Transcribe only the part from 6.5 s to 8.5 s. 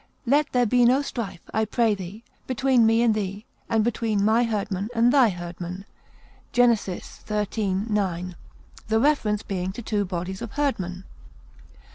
Gen. xiii, 9;